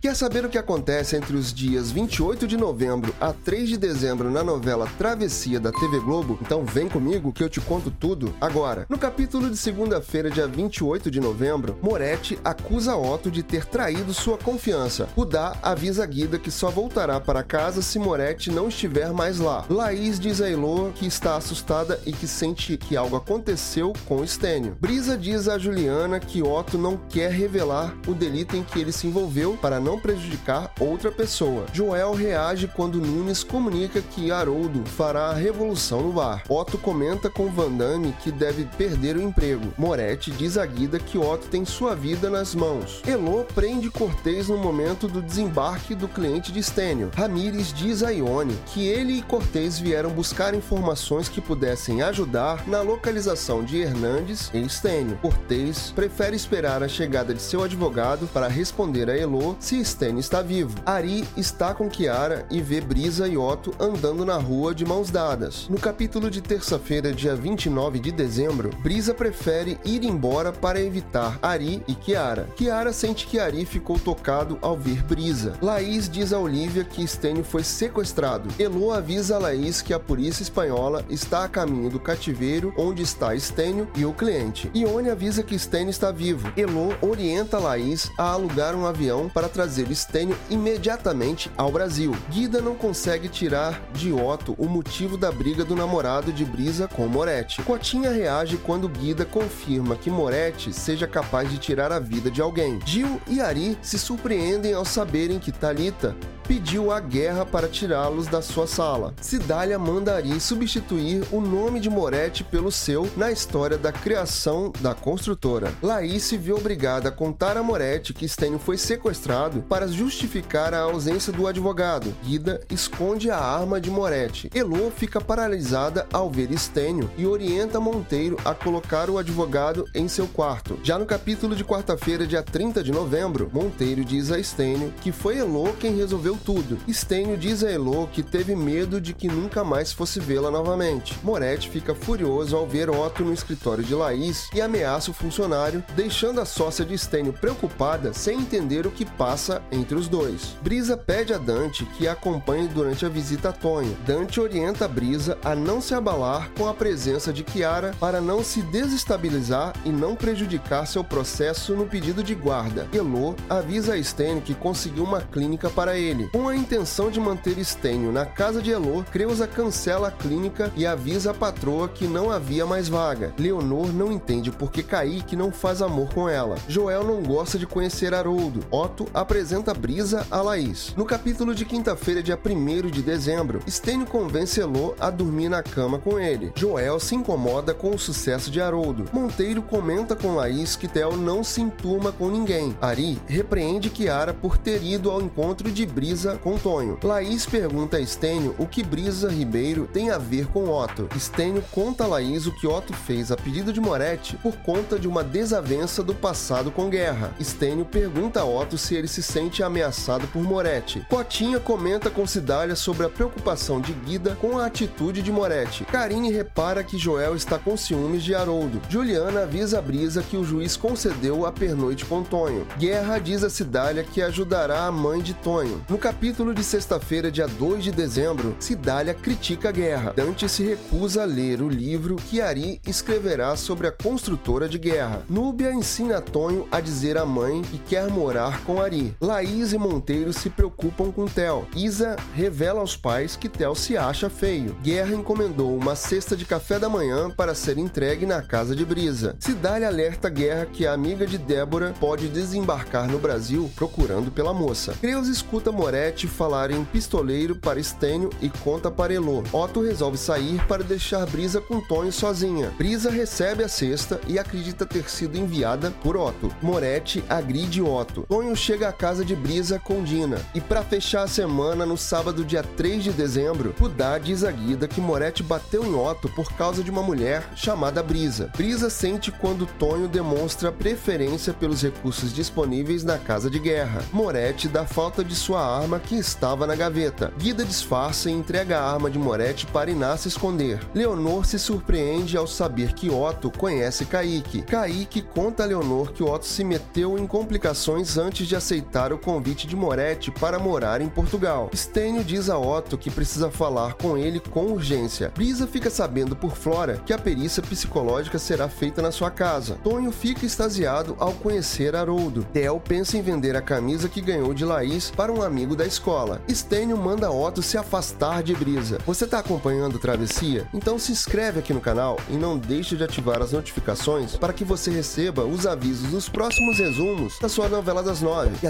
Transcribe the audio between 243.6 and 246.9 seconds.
se acha feio. Guerra encomendou uma cesta de café da